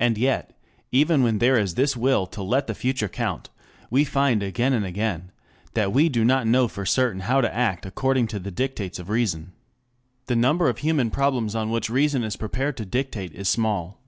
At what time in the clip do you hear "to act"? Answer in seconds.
7.40-7.86